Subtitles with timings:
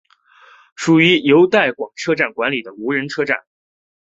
[0.75, 3.37] 属于由带广车站管理的无人车站。